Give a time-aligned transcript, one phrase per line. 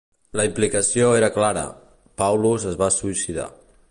[0.39, 1.67] La implicació era clara:
[2.23, 3.49] Paulus es va suïcidar.